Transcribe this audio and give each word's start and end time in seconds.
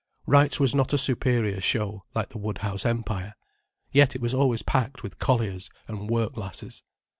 Wright's 0.25 0.59
was 0.59 0.73
not 0.73 0.93
a 0.93 0.97
superior 0.97 1.61
show, 1.61 2.05
like 2.15 2.29
the 2.29 2.39
Woodhouse 2.39 2.87
Empire. 2.87 3.35
Yet 3.91 4.15
it 4.15 4.21
was 4.23 4.33
always 4.33 4.63
packed 4.63 5.03
with 5.03 5.19
colliers 5.19 5.69
and 5.87 6.09
work 6.09 6.37
lasses. 6.37 6.81